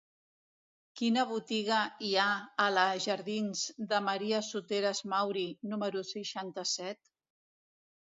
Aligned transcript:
Quina 1.01 1.25
botiga 1.31 1.81
hi 2.07 2.13
ha 2.21 2.25
a 2.65 2.67
la 2.77 2.87
jardins 3.07 3.63
de 3.93 4.03
Maria 4.09 4.43
Soteras 4.51 5.05
Mauri 5.15 5.47
número 5.77 6.07
seixanta-set? 6.17 7.17